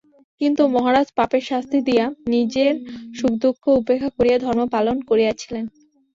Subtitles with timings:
[0.41, 2.73] কিন্তু মহারাজ পাপের শাস্তি দিয়া নিজের
[3.17, 5.65] সুখদুঃখ উপেক্ষা করিয়া ধর্ম পালন করিয়াছিলেন।